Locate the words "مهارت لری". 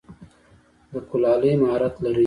1.61-2.19